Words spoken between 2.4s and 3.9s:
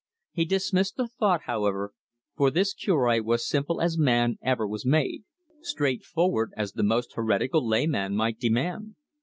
this Cure was simple